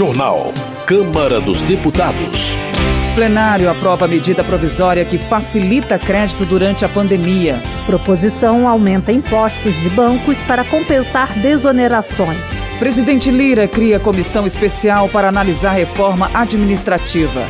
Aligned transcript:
Jornal. 0.00 0.54
Câmara 0.86 1.42
dos 1.42 1.62
Deputados. 1.62 2.56
Plenário 3.14 3.68
aprova 3.68 4.08
medida 4.08 4.42
provisória 4.42 5.04
que 5.04 5.18
facilita 5.18 5.98
crédito 5.98 6.46
durante 6.46 6.86
a 6.86 6.88
pandemia. 6.88 7.62
Proposição 7.84 8.66
aumenta 8.66 9.12
impostos 9.12 9.74
de 9.74 9.90
bancos 9.90 10.42
para 10.42 10.64
compensar 10.64 11.38
desonerações. 11.40 12.40
Presidente 12.78 13.30
Lira 13.30 13.68
cria 13.68 14.00
comissão 14.00 14.46
especial 14.46 15.06
para 15.10 15.28
analisar 15.28 15.72
reforma 15.72 16.30
administrativa. 16.32 17.42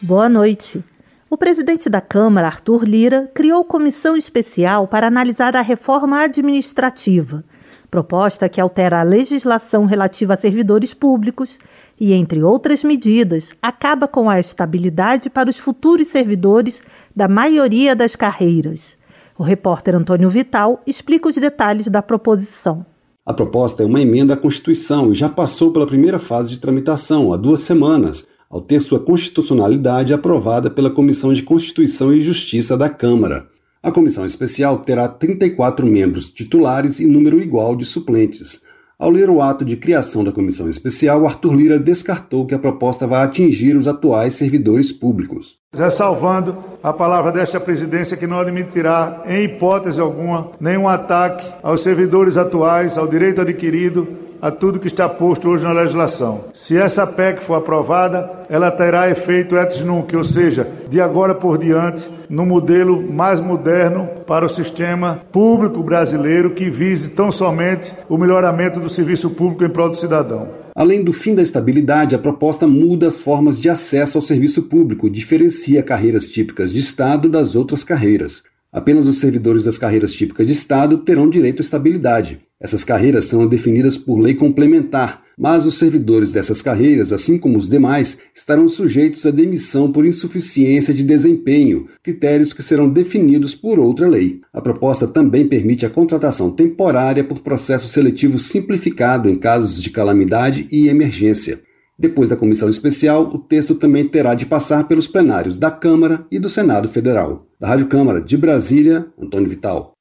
Boa 0.00 0.30
noite. 0.30 0.82
O 1.28 1.36
presidente 1.36 1.90
da 1.90 2.00
Câmara, 2.00 2.46
Arthur 2.46 2.84
Lira, 2.84 3.30
criou 3.34 3.62
comissão 3.62 4.16
especial 4.16 4.88
para 4.88 5.08
analisar 5.08 5.54
a 5.54 5.60
reforma 5.60 6.22
administrativa, 6.22 7.44
proposta 7.90 8.48
que 8.48 8.60
altera 8.60 9.00
a 9.00 9.04
legislação 9.04 9.86
relativa 9.86 10.34
a 10.34 10.36
servidores 10.36 10.92
públicos 10.92 11.58
e, 11.98 12.12
entre 12.12 12.42
outras 12.42 12.84
medidas, 12.84 13.50
acaba 13.62 14.06
com 14.06 14.28
a 14.28 14.38
estabilidade 14.38 15.30
para 15.30 15.48
os 15.48 15.58
futuros 15.58 16.08
servidores 16.08 16.82
da 17.14 17.28
maioria 17.28 17.96
das 17.96 18.14
carreiras. 18.14 18.96
O 19.38 19.42
repórter 19.42 19.94
Antônio 19.94 20.28
Vital 20.28 20.82
explica 20.86 21.28
os 21.28 21.36
detalhes 21.36 21.88
da 21.88 22.02
proposição. 22.02 22.84
A 23.24 23.32
proposta 23.32 23.82
é 23.82 23.86
uma 23.86 24.00
emenda 24.00 24.34
à 24.34 24.36
Constituição 24.36 25.12
e 25.12 25.14
já 25.14 25.28
passou 25.28 25.72
pela 25.72 25.86
primeira 25.86 26.18
fase 26.18 26.50
de 26.50 26.60
tramitação, 26.60 27.32
há 27.32 27.36
duas 27.36 27.60
semanas 27.60 28.26
ao 28.48 28.60
ter 28.60 28.80
sua 28.80 29.00
constitucionalidade 29.00 30.14
aprovada 30.14 30.70
pela 30.70 30.90
Comissão 30.90 31.32
de 31.32 31.42
Constituição 31.42 32.12
e 32.12 32.20
Justiça 32.20 32.76
da 32.76 32.88
Câmara. 32.88 33.48
A 33.86 33.92
comissão 33.92 34.26
especial 34.26 34.78
terá 34.78 35.06
34 35.06 35.86
membros 35.86 36.32
titulares 36.32 36.98
e 36.98 37.06
número 37.06 37.40
igual 37.40 37.76
de 37.76 37.84
suplentes. 37.84 38.62
Ao 38.98 39.08
ler 39.08 39.30
o 39.30 39.40
ato 39.40 39.64
de 39.64 39.76
criação 39.76 40.24
da 40.24 40.32
comissão 40.32 40.68
especial, 40.68 41.24
Arthur 41.24 41.54
Lira 41.54 41.78
descartou 41.78 42.44
que 42.44 42.54
a 42.56 42.58
proposta 42.58 43.06
vai 43.06 43.22
atingir 43.22 43.76
os 43.76 43.86
atuais 43.86 44.34
servidores 44.34 44.90
públicos. 44.90 45.58
Ressalvando 45.72 46.56
a 46.82 46.92
palavra 46.92 47.30
desta 47.30 47.60
presidência 47.60 48.16
que 48.16 48.26
não 48.26 48.40
admitirá, 48.40 49.22
em 49.24 49.44
hipótese 49.44 50.00
alguma, 50.00 50.50
nenhum 50.58 50.88
ataque 50.88 51.46
aos 51.62 51.80
servidores 51.80 52.36
atuais, 52.36 52.98
ao 52.98 53.06
direito 53.06 53.40
adquirido 53.40 54.25
a 54.40 54.50
tudo 54.50 54.78
que 54.78 54.86
está 54.86 55.08
posto 55.08 55.48
hoje 55.48 55.64
na 55.64 55.72
legislação. 55.72 56.44
Se 56.52 56.76
essa 56.76 57.06
PEC 57.06 57.42
for 57.42 57.54
aprovada, 57.54 58.30
ela 58.48 58.70
terá 58.70 59.10
efeito 59.10 59.56
ex 59.56 59.80
nunc, 59.80 60.14
ou 60.14 60.24
seja, 60.24 60.68
de 60.88 61.00
agora 61.00 61.34
por 61.34 61.58
diante, 61.58 62.08
no 62.28 62.44
modelo 62.44 63.02
mais 63.12 63.40
moderno 63.40 64.08
para 64.26 64.44
o 64.44 64.48
sistema 64.48 65.22
público 65.32 65.82
brasileiro 65.82 66.50
que 66.50 66.70
vise 66.70 67.10
tão 67.10 67.30
somente 67.30 67.94
o 68.08 68.16
melhoramento 68.16 68.80
do 68.80 68.88
serviço 68.88 69.30
público 69.30 69.64
em 69.64 69.68
prol 69.68 69.90
do 69.90 69.96
cidadão. 69.96 70.48
Além 70.74 71.02
do 71.02 71.12
fim 71.12 71.34
da 71.34 71.42
estabilidade, 71.42 72.14
a 72.14 72.18
proposta 72.18 72.66
muda 72.66 73.06
as 73.06 73.18
formas 73.18 73.58
de 73.58 73.68
acesso 73.70 74.18
ao 74.18 74.22
serviço 74.22 74.64
público, 74.64 75.08
diferencia 75.08 75.82
carreiras 75.82 76.28
típicas 76.28 76.70
de 76.70 76.80
Estado 76.80 77.30
das 77.30 77.54
outras 77.54 77.82
carreiras. 77.82 78.42
Apenas 78.70 79.06
os 79.06 79.18
servidores 79.18 79.64
das 79.64 79.78
carreiras 79.78 80.12
típicas 80.12 80.46
de 80.46 80.52
Estado 80.52 80.98
terão 80.98 81.30
direito 81.30 81.60
à 81.60 81.64
estabilidade. 81.64 82.45
Essas 82.60 82.82
carreiras 82.82 83.26
são 83.26 83.46
definidas 83.46 83.98
por 83.98 84.18
lei 84.18 84.34
complementar, 84.34 85.22
mas 85.38 85.66
os 85.66 85.78
servidores 85.78 86.32
dessas 86.32 86.62
carreiras, 86.62 87.12
assim 87.12 87.38
como 87.38 87.58
os 87.58 87.68
demais, 87.68 88.22
estarão 88.34 88.66
sujeitos 88.66 89.26
à 89.26 89.30
demissão 89.30 89.92
por 89.92 90.06
insuficiência 90.06 90.94
de 90.94 91.04
desempenho, 91.04 91.86
critérios 92.02 92.54
que 92.54 92.62
serão 92.62 92.88
definidos 92.88 93.54
por 93.54 93.78
outra 93.78 94.08
lei. 94.08 94.40
A 94.52 94.62
proposta 94.62 95.06
também 95.06 95.46
permite 95.46 95.84
a 95.84 95.90
contratação 95.90 96.50
temporária 96.50 97.22
por 97.22 97.40
processo 97.40 97.86
seletivo 97.88 98.38
simplificado 98.38 99.28
em 99.28 99.36
casos 99.36 99.82
de 99.82 99.90
calamidade 99.90 100.66
e 100.72 100.88
emergência. 100.88 101.60
Depois 101.98 102.28
da 102.28 102.36
comissão 102.36 102.68
especial, 102.68 103.30
o 103.32 103.38
texto 103.38 103.74
também 103.74 104.06
terá 104.06 104.34
de 104.34 104.44
passar 104.44 104.86
pelos 104.86 105.06
plenários 105.06 105.56
da 105.56 105.70
Câmara 105.70 106.26
e 106.30 106.38
do 106.38 106.48
Senado 106.48 106.88
Federal. 106.88 107.46
Da 107.58 107.68
Rádio 107.68 107.86
Câmara 107.86 108.20
de 108.20 108.36
Brasília, 108.36 109.06
Antônio 109.18 109.48
Vital. 109.48 109.95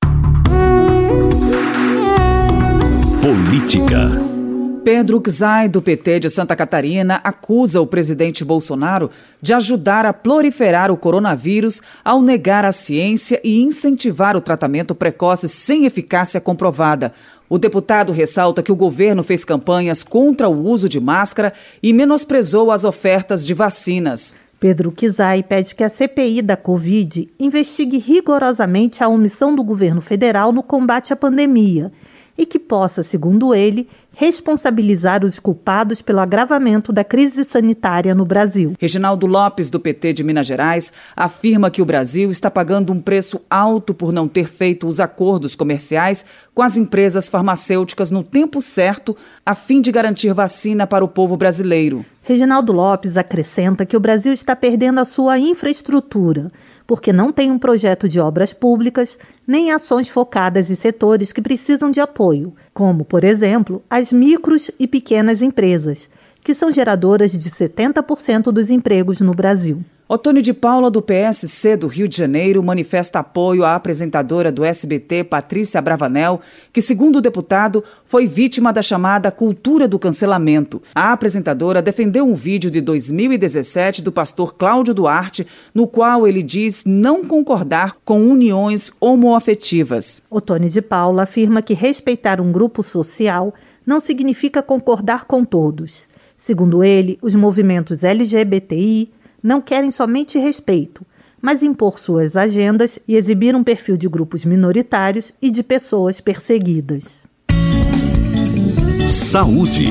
Política. 3.25 4.11
Pedro 4.83 5.19
Czai, 5.19 5.67
do 5.67 5.81
PT 5.81 6.19
de 6.19 6.29
Santa 6.29 6.55
Catarina, 6.55 7.19
acusa 7.23 7.81
o 7.81 7.87
presidente 7.87 8.45
Bolsonaro 8.45 9.09
de 9.41 9.51
ajudar 9.51 10.05
a 10.05 10.13
proliferar 10.13 10.91
o 10.91 10.97
coronavírus 10.97 11.81
ao 12.03 12.21
negar 12.21 12.63
a 12.63 12.71
ciência 12.71 13.41
e 13.43 13.63
incentivar 13.63 14.37
o 14.37 14.41
tratamento 14.41 14.93
precoce 14.93 15.49
sem 15.49 15.85
eficácia 15.85 16.39
comprovada. 16.39 17.13
O 17.49 17.57
deputado 17.57 18.13
ressalta 18.13 18.61
que 18.61 18.71
o 18.71 18.75
governo 18.75 19.23
fez 19.23 19.43
campanhas 19.43 20.03
contra 20.03 20.47
o 20.47 20.63
uso 20.63 20.87
de 20.87 20.99
máscara 20.99 21.51
e 21.81 21.91
menosprezou 21.91 22.69
as 22.69 22.85
ofertas 22.85 23.43
de 23.43 23.55
vacinas. 23.55 24.37
Pedro 24.59 24.91
Kizai 24.91 25.41
pede 25.41 25.73
que 25.73 25.83
a 25.83 25.89
CPI 25.89 26.43
da 26.43 26.55
Covid 26.55 27.27
investigue 27.39 27.97
rigorosamente 27.97 29.03
a 29.03 29.07
omissão 29.07 29.55
do 29.55 29.63
governo 29.63 29.99
federal 29.99 30.51
no 30.51 30.61
combate 30.61 31.11
à 31.11 31.15
pandemia 31.15 31.91
e 32.37 32.45
que 32.45 32.59
possa, 32.59 33.03
segundo 33.03 33.53
ele, 33.53 33.87
responsabilizar 34.15 35.25
os 35.25 35.39
culpados 35.39 36.01
pelo 36.01 36.19
agravamento 36.19 36.91
da 36.91 37.03
crise 37.03 37.43
sanitária 37.43 38.15
no 38.15 38.25
Brasil. 38.25 38.73
Reginaldo 38.79 39.27
Lopes, 39.27 39.69
do 39.69 39.79
PT 39.79 40.13
de 40.13 40.23
Minas 40.23 40.47
Gerais, 40.47 40.91
afirma 41.15 41.69
que 41.69 41.81
o 41.81 41.85
Brasil 41.85 42.31
está 42.31 42.49
pagando 42.49 42.93
um 42.93 43.01
preço 43.01 43.41
alto 43.49 43.93
por 43.93 44.13
não 44.13 44.27
ter 44.27 44.47
feito 44.47 44.87
os 44.87 44.99
acordos 44.99 45.55
comerciais 45.55 46.25
com 46.53 46.61
as 46.61 46.77
empresas 46.77 47.27
farmacêuticas 47.27 48.09
no 48.09 48.23
tempo 48.23 48.61
certo, 48.61 49.15
a 49.45 49.53
fim 49.53 49.81
de 49.81 49.91
garantir 49.91 50.33
vacina 50.33 50.87
para 50.87 51.03
o 51.03 51.09
povo 51.09 51.35
brasileiro. 51.35 52.05
Reginaldo 52.27 52.73
Lopes 52.73 53.17
acrescenta 53.17 53.85
que 53.85 53.95
o 53.95 53.99
Brasil 53.99 54.33
está 54.33 54.55
perdendo 54.55 54.99
a 54.99 55.05
sua 55.05 55.37
infraestrutura 55.37 56.51
porque 56.87 57.13
não 57.13 57.31
tem 57.31 57.51
um 57.51 57.59
projeto 57.59 58.09
de 58.09 58.19
obras 58.19 58.51
públicas 58.51 59.19
nem 59.45 59.71
ações 59.71 60.09
focadas 60.09 60.71
em 60.71 60.75
setores 60.75 61.31
que 61.31 61.39
precisam 61.39 61.91
de 61.91 61.99
apoio, 61.99 62.55
como, 62.73 63.05
por 63.05 63.23
exemplo, 63.23 63.83
as 63.87 64.11
micros 64.11 64.71
e 64.79 64.87
pequenas 64.87 65.43
empresas, 65.43 66.09
que 66.45 66.53
são 66.53 66.71
geradoras 66.71 67.31
de 67.31 67.49
70% 67.49 68.51
dos 68.51 68.69
empregos 68.69 69.19
no 69.19 69.33
Brasil. 69.33 69.83
Otônio 70.07 70.43
de 70.43 70.53
Paula, 70.53 70.91
do 70.91 71.01
PSC 71.01 71.75
do 71.75 71.87
Rio 71.87 72.07
de 72.07 72.15
Janeiro, 72.15 72.61
manifesta 72.61 73.17
apoio 73.17 73.65
à 73.65 73.73
apresentadora 73.73 74.51
do 74.51 74.63
SBT, 74.63 75.23
Patrícia 75.23 75.81
Bravanel, 75.81 76.39
que, 76.71 76.83
segundo 76.83 77.15
o 77.15 77.21
deputado, 77.21 77.83
foi 78.05 78.27
vítima 78.27 78.71
da 78.71 78.83
chamada 78.83 79.31
cultura 79.31 79.87
do 79.87 79.97
cancelamento. 79.97 80.83
A 80.93 81.11
apresentadora 81.11 81.81
defendeu 81.81 82.27
um 82.27 82.35
vídeo 82.35 82.69
de 82.69 82.79
2017 82.79 84.03
do 84.03 84.11
pastor 84.11 84.53
Cláudio 84.53 84.93
Duarte, 84.93 85.47
no 85.73 85.87
qual 85.87 86.27
ele 86.27 86.43
diz 86.43 86.83
não 86.85 87.25
concordar 87.25 87.97
com 88.05 88.21
uniões 88.21 88.91
homoafetivas. 89.01 90.21
Otônio 90.29 90.69
de 90.69 90.83
Paula 90.83 91.23
afirma 91.23 91.63
que 91.63 91.73
respeitar 91.73 92.39
um 92.39 92.51
grupo 92.51 92.83
social 92.83 93.51
não 93.83 93.99
significa 93.99 94.61
concordar 94.61 95.25
com 95.25 95.43
todos. 95.43 96.07
Segundo 96.37 96.83
ele, 96.83 97.17
os 97.21 97.33
movimentos 97.35 98.03
LGBTI 98.03 99.11
não 99.41 99.61
querem 99.61 99.91
somente 99.91 100.37
respeito, 100.37 101.05
mas 101.41 101.61
impor 101.61 101.99
suas 101.99 102.35
agendas 102.35 102.97
e 103.07 103.15
exibir 103.15 103.55
um 103.55 103.63
perfil 103.63 103.97
de 103.97 104.09
grupos 104.09 104.43
minoritários 104.43 105.31
e 105.41 105.51
de 105.51 105.61
pessoas 105.61 106.19
perseguidas. 106.19 107.23
Saúde. 109.07 109.87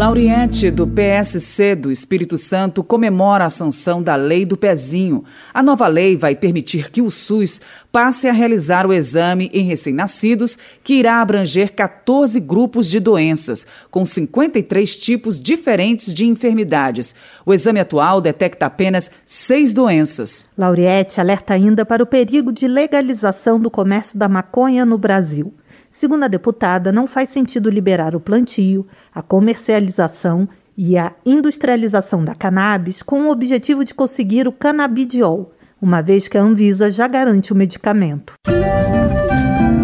Lauriette, 0.00 0.70
do 0.70 0.86
PSC 0.86 1.74
do 1.74 1.92
Espírito 1.92 2.38
Santo, 2.38 2.82
comemora 2.82 3.44
a 3.44 3.50
sanção 3.50 4.02
da 4.02 4.16
Lei 4.16 4.46
do 4.46 4.56
Pezinho. 4.56 5.24
A 5.52 5.62
nova 5.62 5.86
lei 5.88 6.16
vai 6.16 6.34
permitir 6.34 6.90
que 6.90 7.02
o 7.02 7.10
SUS 7.10 7.60
passe 7.92 8.26
a 8.26 8.32
realizar 8.32 8.86
o 8.86 8.94
exame 8.94 9.50
em 9.52 9.66
recém-nascidos, 9.66 10.56
que 10.82 10.94
irá 10.94 11.20
abranger 11.20 11.74
14 11.74 12.40
grupos 12.40 12.88
de 12.88 12.98
doenças, 12.98 13.66
com 13.90 14.02
53 14.02 14.96
tipos 14.96 15.38
diferentes 15.38 16.14
de 16.14 16.24
enfermidades. 16.24 17.14
O 17.44 17.52
exame 17.52 17.80
atual 17.80 18.22
detecta 18.22 18.64
apenas 18.64 19.10
seis 19.26 19.74
doenças. 19.74 20.46
Lauriette 20.56 21.20
alerta 21.20 21.52
ainda 21.52 21.84
para 21.84 22.02
o 22.02 22.06
perigo 22.06 22.50
de 22.50 22.66
legalização 22.66 23.60
do 23.60 23.70
comércio 23.70 24.18
da 24.18 24.30
maconha 24.30 24.86
no 24.86 24.96
Brasil. 24.96 25.52
Segundo 25.92 26.24
a 26.24 26.28
deputada, 26.28 26.92
não 26.92 27.06
faz 27.06 27.30
sentido 27.30 27.68
liberar 27.68 28.14
o 28.14 28.20
plantio, 28.20 28.86
a 29.14 29.20
comercialização 29.22 30.48
e 30.76 30.96
a 30.96 31.12
industrialização 31.26 32.24
da 32.24 32.34
cannabis 32.34 33.02
com 33.02 33.22
o 33.22 33.30
objetivo 33.30 33.84
de 33.84 33.94
conseguir 33.94 34.48
o 34.48 34.52
canabidiol, 34.52 35.52
uma 35.80 36.00
vez 36.00 36.28
que 36.28 36.38
a 36.38 36.42
Anvisa 36.42 36.90
já 36.90 37.06
garante 37.06 37.52
o 37.52 37.56
medicamento. 37.56 38.34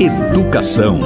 Educação. 0.00 1.00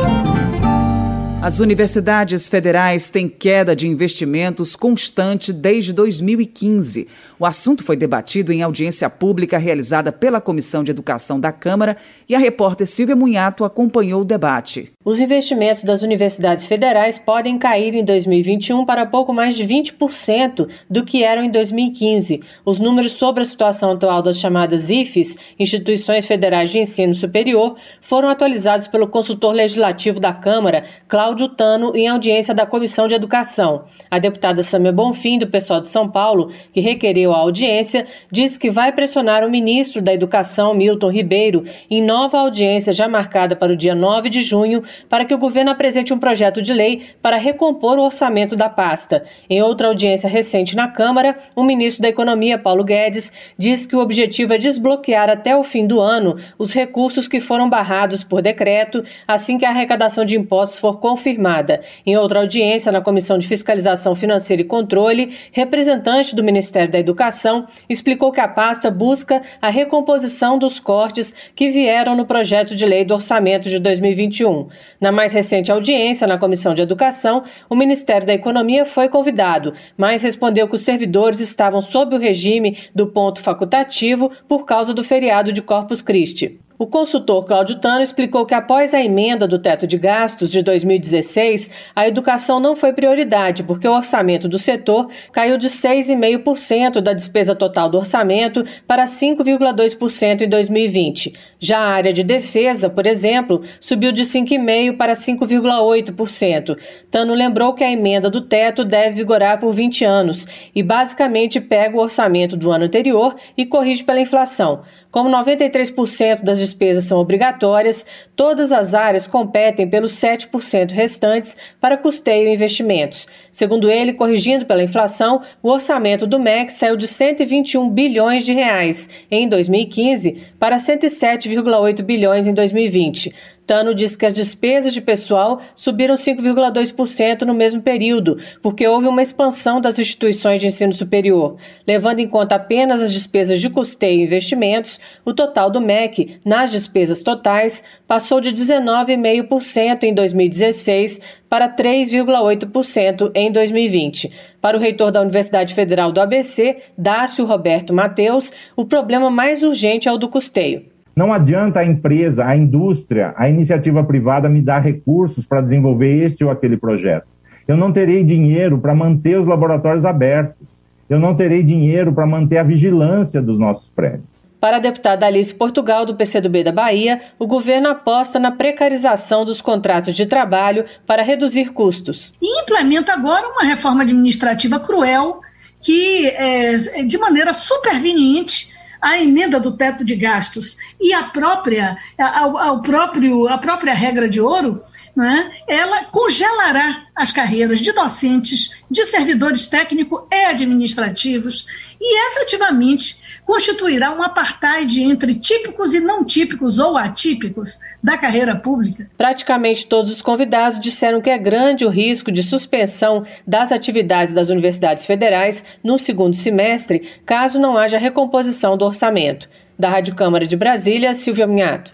As 1.42 1.58
universidades 1.58 2.48
federais 2.50 3.08
têm 3.08 3.26
queda 3.26 3.74
de 3.74 3.88
investimentos 3.88 4.76
constante 4.76 5.54
desde 5.54 5.90
2015. 5.90 7.08
O 7.38 7.46
assunto 7.46 7.82
foi 7.82 7.96
debatido 7.96 8.52
em 8.52 8.60
audiência 8.60 9.08
pública 9.08 9.56
realizada 9.56 10.12
pela 10.12 10.38
Comissão 10.38 10.84
de 10.84 10.90
Educação 10.90 11.40
da 11.40 11.50
Câmara 11.50 11.96
e 12.28 12.34
a 12.34 12.38
repórter 12.38 12.86
Silvia 12.86 13.16
Munhato 13.16 13.64
acompanhou 13.64 14.20
o 14.20 14.24
debate. 14.24 14.92
Os 15.02 15.18
investimentos 15.18 15.82
das 15.82 16.02
universidades 16.02 16.66
federais 16.66 17.18
podem 17.18 17.58
cair 17.58 17.94
em 17.94 18.04
2021 18.04 18.84
para 18.84 19.06
pouco 19.06 19.32
mais 19.32 19.56
de 19.56 19.64
20% 19.64 20.68
do 20.90 21.02
que 21.06 21.24
eram 21.24 21.42
em 21.42 21.50
2015. 21.50 22.40
Os 22.66 22.78
números 22.78 23.12
sobre 23.12 23.40
a 23.40 23.46
situação 23.46 23.92
atual 23.92 24.20
das 24.20 24.38
chamadas 24.38 24.90
IFES, 24.90 25.38
Instituições 25.58 26.26
Federais 26.26 26.68
de 26.68 26.80
Ensino 26.80 27.14
Superior, 27.14 27.76
foram 28.02 28.28
atualizados 28.28 28.86
pelo 28.86 29.08
consultor 29.08 29.54
legislativo 29.54 30.20
da 30.20 30.34
Câmara, 30.34 30.84
Cláudio 31.08 31.29
Cláudio 31.30 31.48
Tano 31.50 31.92
em 31.94 32.08
audiência 32.08 32.52
da 32.52 32.66
Comissão 32.66 33.06
de 33.06 33.14
Educação. 33.14 33.84
A 34.10 34.18
deputada 34.18 34.64
Samia 34.64 34.90
Bonfim, 34.90 35.38
do 35.38 35.46
pessoal 35.46 35.78
de 35.78 35.86
São 35.86 36.10
Paulo, 36.10 36.50
que 36.72 36.80
requereu 36.80 37.32
a 37.32 37.38
audiência, 37.38 38.04
disse 38.32 38.58
que 38.58 38.68
vai 38.68 38.90
pressionar 38.90 39.46
o 39.46 39.50
ministro 39.50 40.02
da 40.02 40.12
Educação, 40.12 40.74
Milton 40.74 41.08
Ribeiro, 41.08 41.62
em 41.88 42.02
nova 42.02 42.40
audiência 42.40 42.92
já 42.92 43.06
marcada 43.08 43.54
para 43.54 43.72
o 43.72 43.76
dia 43.76 43.94
9 43.94 44.28
de 44.28 44.40
junho, 44.40 44.82
para 45.08 45.24
que 45.24 45.32
o 45.32 45.38
governo 45.38 45.70
apresente 45.70 46.12
um 46.12 46.18
projeto 46.18 46.60
de 46.60 46.72
lei 46.72 47.02
para 47.22 47.36
recompor 47.36 47.96
o 47.96 48.02
orçamento 48.02 48.56
da 48.56 48.68
pasta. 48.68 49.22
Em 49.48 49.62
outra 49.62 49.86
audiência 49.86 50.28
recente 50.28 50.74
na 50.74 50.88
Câmara, 50.88 51.38
o 51.54 51.62
ministro 51.62 52.02
da 52.02 52.08
Economia, 52.08 52.58
Paulo 52.58 52.82
Guedes, 52.82 53.32
disse 53.56 53.86
que 53.86 53.94
o 53.94 54.00
objetivo 54.00 54.52
é 54.52 54.58
desbloquear 54.58 55.30
até 55.30 55.54
o 55.54 55.62
fim 55.62 55.86
do 55.86 56.00
ano 56.00 56.34
os 56.58 56.72
recursos 56.72 57.28
que 57.28 57.38
foram 57.38 57.70
barrados 57.70 58.24
por 58.24 58.42
decreto 58.42 59.04
assim 59.28 59.58
que 59.58 59.64
a 59.64 59.70
arrecadação 59.70 60.24
de 60.24 60.36
impostos 60.36 60.80
for 60.80 60.98
confirmada 60.98 61.19
confirmada. 61.20 61.80
Em 62.06 62.16
outra 62.16 62.40
audiência 62.40 62.90
na 62.90 63.02
Comissão 63.02 63.36
de 63.36 63.46
Fiscalização 63.46 64.14
Financeira 64.14 64.62
e 64.62 64.64
Controle, 64.64 65.34
representante 65.52 66.34
do 66.34 66.42
Ministério 66.42 66.90
da 66.90 66.98
Educação 66.98 67.66
explicou 67.88 68.32
que 68.32 68.40
a 68.40 68.48
pasta 68.48 68.90
busca 68.90 69.42
a 69.60 69.68
recomposição 69.68 70.58
dos 70.58 70.80
cortes 70.80 71.34
que 71.54 71.68
vieram 71.68 72.16
no 72.16 72.24
projeto 72.24 72.74
de 72.74 72.86
lei 72.86 73.04
do 73.04 73.12
orçamento 73.12 73.68
de 73.68 73.78
2021. 73.78 74.68
Na 74.98 75.12
mais 75.12 75.34
recente 75.34 75.70
audiência 75.70 76.26
na 76.26 76.38
Comissão 76.38 76.72
de 76.72 76.80
Educação, 76.80 77.42
o 77.68 77.76
Ministério 77.76 78.26
da 78.26 78.32
Economia 78.32 78.86
foi 78.86 79.08
convidado, 79.08 79.74
mas 79.98 80.22
respondeu 80.22 80.66
que 80.66 80.76
os 80.76 80.80
servidores 80.80 81.40
estavam 81.40 81.82
sob 81.82 82.16
o 82.16 82.18
regime 82.18 82.78
do 82.94 83.06
ponto 83.06 83.42
facultativo 83.42 84.30
por 84.48 84.64
causa 84.64 84.94
do 84.94 85.04
feriado 85.04 85.52
de 85.52 85.60
Corpus 85.60 86.00
Christi. 86.00 86.58
O 86.80 86.86
consultor 86.86 87.44
Cláudio 87.44 87.78
Tano 87.78 88.00
explicou 88.00 88.46
que 88.46 88.54
após 88.54 88.94
a 88.94 89.04
emenda 89.04 89.46
do 89.46 89.58
teto 89.58 89.86
de 89.86 89.98
gastos 89.98 90.48
de 90.48 90.62
2016, 90.62 91.70
a 91.94 92.08
educação 92.08 92.58
não 92.58 92.74
foi 92.74 92.94
prioridade, 92.94 93.62
porque 93.62 93.86
o 93.86 93.92
orçamento 93.92 94.48
do 94.48 94.58
setor 94.58 95.10
caiu 95.30 95.58
de 95.58 95.68
6,5% 95.68 97.02
da 97.02 97.12
despesa 97.12 97.54
total 97.54 97.90
do 97.90 97.98
orçamento 97.98 98.64
para 98.86 99.04
5,2% 99.04 100.40
em 100.40 100.48
2020. 100.48 101.34
Já 101.58 101.80
a 101.80 101.90
área 101.90 102.14
de 102.14 102.24
defesa, 102.24 102.88
por 102.88 103.06
exemplo, 103.06 103.60
subiu 103.78 104.10
de 104.10 104.22
5,5% 104.22 104.96
para 104.96 105.12
5,8%. 105.12 106.78
Tano 107.10 107.34
lembrou 107.34 107.74
que 107.74 107.84
a 107.84 107.92
emenda 107.92 108.30
do 108.30 108.40
teto 108.40 108.86
deve 108.86 109.16
vigorar 109.16 109.60
por 109.60 109.70
20 109.70 110.02
anos 110.06 110.46
e 110.74 110.82
basicamente 110.82 111.60
pega 111.60 111.94
o 111.94 112.00
orçamento 112.00 112.56
do 112.56 112.72
ano 112.72 112.86
anterior 112.86 113.36
e 113.54 113.66
corrige 113.66 114.02
pela 114.02 114.22
inflação. 114.22 114.80
Como 115.10 115.28
93% 115.28 116.42
das 116.42 116.60
despesas 116.60 117.04
são 117.04 117.18
obrigatórias, 117.18 118.06
todas 118.36 118.70
as 118.70 118.94
áreas 118.94 119.26
competem 119.26 119.88
pelos 119.88 120.12
7% 120.12 120.92
restantes 120.92 121.56
para 121.80 121.96
custeio 121.96 122.48
e 122.48 122.54
investimentos. 122.54 123.26
Segundo 123.50 123.90
ele, 123.90 124.12
corrigindo 124.12 124.66
pela 124.66 124.84
inflação, 124.84 125.40
o 125.62 125.70
orçamento 125.70 126.28
do 126.28 126.38
MEC 126.38 126.72
saiu 126.72 126.96
de 126.96 127.08
121 127.08 127.90
bilhões 127.90 128.46
de 128.46 128.52
reais 128.52 129.08
em 129.28 129.48
2015 129.48 130.52
para 130.60 130.76
107,8 130.76 132.02
bilhões 132.02 132.46
em 132.46 132.54
2020. 132.54 133.34
Tano 133.70 133.94
disse 133.94 134.18
que 134.18 134.26
as 134.26 134.34
despesas 134.34 134.92
de 134.92 135.00
pessoal 135.00 135.60
subiram 135.76 136.16
5,2% 136.16 137.42
no 137.42 137.54
mesmo 137.54 137.80
período, 137.80 138.36
porque 138.60 138.84
houve 138.84 139.06
uma 139.06 139.22
expansão 139.22 139.80
das 139.80 139.96
instituições 139.96 140.58
de 140.58 140.66
ensino 140.66 140.92
superior. 140.92 141.54
Levando 141.86 142.18
em 142.18 142.26
conta 142.26 142.56
apenas 142.56 143.00
as 143.00 143.12
despesas 143.12 143.60
de 143.60 143.70
custeio 143.70 144.22
e 144.22 144.24
investimentos, 144.24 144.98
o 145.24 145.32
total 145.32 145.70
do 145.70 145.80
MEC 145.80 146.40
nas 146.44 146.72
despesas 146.72 147.22
totais 147.22 147.84
passou 148.08 148.40
de 148.40 148.50
19,5% 148.50 150.02
em 150.02 150.14
2016 150.14 151.20
para 151.48 151.68
3,8% 151.68 153.30
em 153.36 153.52
2020. 153.52 154.32
Para 154.60 154.76
o 154.76 154.80
reitor 154.80 155.12
da 155.12 155.20
Universidade 155.20 155.74
Federal 155.74 156.10
do 156.10 156.20
ABC, 156.20 156.78
Dácio 156.98 157.44
Roberto 157.44 157.94
Mateus, 157.94 158.50
o 158.74 158.84
problema 158.84 159.30
mais 159.30 159.62
urgente 159.62 160.08
é 160.08 160.12
o 160.12 160.18
do 160.18 160.28
custeio. 160.28 160.86
Não 161.20 161.34
adianta 161.34 161.80
a 161.80 161.84
empresa, 161.84 162.46
a 162.46 162.56
indústria, 162.56 163.34
a 163.36 163.46
iniciativa 163.46 164.02
privada 164.02 164.48
me 164.48 164.62
dar 164.62 164.78
recursos 164.78 165.44
para 165.44 165.60
desenvolver 165.60 166.24
este 166.24 166.42
ou 166.42 166.50
aquele 166.50 166.78
projeto. 166.78 167.26
Eu 167.68 167.76
não 167.76 167.92
terei 167.92 168.24
dinheiro 168.24 168.78
para 168.78 168.94
manter 168.94 169.38
os 169.38 169.46
laboratórios 169.46 170.06
abertos. 170.06 170.66
Eu 171.10 171.18
não 171.18 171.36
terei 171.36 171.62
dinheiro 171.62 172.10
para 172.10 172.26
manter 172.26 172.56
a 172.56 172.62
vigilância 172.62 173.42
dos 173.42 173.58
nossos 173.58 173.86
prédios. 173.90 174.24
Para 174.58 174.78
a 174.78 174.80
deputada 174.80 175.26
Alice 175.26 175.54
Portugal, 175.54 176.06
do 176.06 176.14
PCdoB 176.14 176.64
da 176.64 176.72
Bahia, 176.72 177.20
o 177.38 177.46
governo 177.46 177.90
aposta 177.90 178.40
na 178.40 178.52
precarização 178.52 179.44
dos 179.44 179.60
contratos 179.60 180.16
de 180.16 180.24
trabalho 180.24 180.86
para 181.06 181.22
reduzir 181.22 181.68
custos. 181.74 182.32
E 182.40 182.62
implementa 182.62 183.12
agora 183.12 183.46
uma 183.46 183.64
reforma 183.64 184.04
administrativa 184.04 184.80
cruel 184.80 185.42
que, 185.82 186.28
é, 186.28 186.76
de 187.04 187.18
maneira 187.18 187.52
superveniente, 187.52 188.79
a 189.00 189.18
emenda 189.18 189.58
do 189.58 189.72
teto 189.72 190.04
de 190.04 190.14
gastos 190.14 190.76
e 191.00 191.12
a 191.12 191.24
própria, 191.24 191.96
a, 192.18 192.76
próprio, 192.78 193.48
a 193.48 193.58
própria 193.58 193.94
regra 193.94 194.28
de 194.28 194.40
ouro, 194.40 194.82
né, 195.14 195.50
ela 195.66 196.04
congelará 196.04 197.04
as 197.14 197.32
carreiras 197.32 197.80
de 197.80 197.92
docentes, 197.92 198.70
de 198.90 199.04
servidores 199.04 199.66
técnicos 199.66 200.22
e 200.30 200.44
administrativos 200.46 201.66
e 202.00 202.28
efetivamente 202.30 203.40
constituirá 203.44 204.12
um 204.12 204.22
apartheid 204.22 205.02
entre 205.02 205.34
típicos 205.34 205.92
e 205.92 206.00
não 206.00 206.24
típicos 206.24 206.78
ou 206.78 206.96
atípicos 206.96 207.78
da 208.02 208.16
carreira 208.16 208.56
pública. 208.56 209.10
Praticamente 209.18 209.86
todos 209.86 210.10
os 210.10 210.22
convidados 210.22 210.78
disseram 210.78 211.20
que 211.20 211.28
é 211.28 211.36
grande 211.36 211.84
o 211.84 211.90
risco 211.90 212.32
de 212.32 212.42
suspensão 212.42 213.24
das 213.46 213.72
atividades 213.72 214.32
das 214.32 214.48
universidades 214.48 215.04
federais 215.04 215.64
no 215.82 215.98
segundo 215.98 216.34
semestre, 216.34 217.00
caso 217.26 217.60
não 217.60 217.76
haja 217.76 217.98
recomposição 217.98 218.76
do 218.76 218.84
orçamento. 218.84 219.48
Da 219.78 219.88
Rádio 219.88 220.14
Câmara 220.14 220.46
de 220.46 220.56
Brasília, 220.56 221.14
Silvia 221.14 221.46
Minhato. 221.46 221.92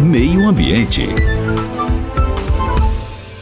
Meio 0.00 0.48
Ambiente. 0.48 1.06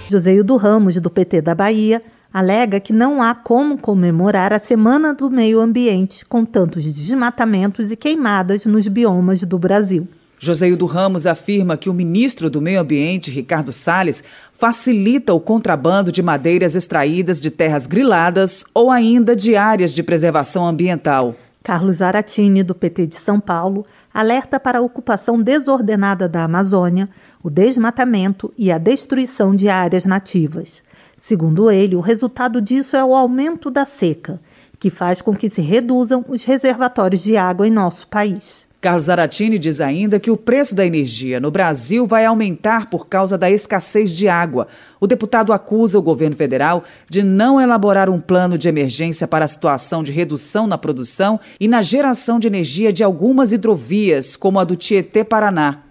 Joseildo 0.08 0.56
Ramos, 0.56 0.96
do 0.96 1.10
PT 1.10 1.42
da 1.42 1.54
Bahia, 1.54 2.02
alega 2.32 2.80
que 2.80 2.92
não 2.92 3.22
há 3.22 3.34
como 3.34 3.76
comemorar 3.76 4.54
a 4.54 4.58
Semana 4.58 5.12
do 5.12 5.30
Meio 5.30 5.60
Ambiente 5.60 6.24
com 6.24 6.44
tantos 6.44 6.90
desmatamentos 6.90 7.90
e 7.90 7.96
queimadas 7.96 8.64
nos 8.64 8.88
biomas 8.88 9.42
do 9.42 9.58
Brasil. 9.58 10.08
Joseildo 10.38 10.86
Ramos 10.86 11.26
afirma 11.26 11.76
que 11.76 11.90
o 11.90 11.94
ministro 11.94 12.48
do 12.48 12.62
Meio 12.62 12.80
Ambiente, 12.80 13.30
Ricardo 13.30 13.72
Salles, 13.72 14.22
facilita 14.54 15.34
o 15.34 15.40
contrabando 15.40 16.12
de 16.12 16.22
madeiras 16.22 16.74
extraídas 16.74 17.40
de 17.40 17.50
terras 17.50 17.86
griladas 17.86 18.64
ou 18.72 18.90
ainda 18.90 19.34
de 19.34 19.56
áreas 19.56 19.92
de 19.92 20.02
preservação 20.02 20.64
ambiental. 20.64 21.34
Carlos 21.62 22.00
Aratini, 22.00 22.62
do 22.62 22.74
PT 22.74 23.08
de 23.08 23.16
São 23.16 23.40
Paulo, 23.40 23.84
alerta 24.14 24.58
para 24.58 24.78
a 24.78 24.82
ocupação 24.82 25.40
desordenada 25.42 26.28
da 26.28 26.44
Amazônia, 26.44 27.08
o 27.42 27.50
desmatamento 27.50 28.52
e 28.56 28.70
a 28.70 28.78
destruição 28.78 29.54
de 29.54 29.68
áreas 29.68 30.04
nativas. 30.04 30.82
Segundo 31.20 31.70
ele, 31.70 31.96
o 31.96 32.00
resultado 32.00 32.60
disso 32.60 32.96
é 32.96 33.04
o 33.04 33.14
aumento 33.14 33.70
da 33.70 33.84
seca, 33.84 34.40
que 34.78 34.90
faz 34.90 35.20
com 35.20 35.34
que 35.34 35.50
se 35.50 35.60
reduzam 35.60 36.24
os 36.28 36.44
reservatórios 36.44 37.22
de 37.22 37.36
água 37.36 37.66
em 37.66 37.70
nosso 37.70 38.06
país. 38.06 38.68
Carlos 38.80 39.10
Aratini 39.10 39.58
diz 39.58 39.80
ainda 39.80 40.20
que 40.20 40.30
o 40.30 40.36
preço 40.36 40.72
da 40.72 40.86
energia 40.86 41.40
no 41.40 41.50
Brasil 41.50 42.06
vai 42.06 42.24
aumentar 42.24 42.88
por 42.88 43.08
causa 43.08 43.36
da 43.36 43.50
escassez 43.50 44.16
de 44.16 44.28
água. 44.28 44.68
O 45.00 45.06
deputado 45.08 45.52
acusa 45.52 45.98
o 45.98 46.02
governo 46.02 46.36
federal 46.36 46.84
de 47.10 47.24
não 47.24 47.60
elaborar 47.60 48.08
um 48.08 48.20
plano 48.20 48.56
de 48.56 48.68
emergência 48.68 49.26
para 49.26 49.44
a 49.44 49.48
situação 49.48 50.04
de 50.04 50.12
redução 50.12 50.68
na 50.68 50.78
produção 50.78 51.40
e 51.58 51.66
na 51.66 51.82
geração 51.82 52.38
de 52.38 52.46
energia 52.46 52.92
de 52.92 53.02
algumas 53.02 53.50
hidrovias, 53.50 54.36
como 54.36 54.60
a 54.60 54.64
do 54.64 54.76
Tietê-Paraná. 54.76 55.87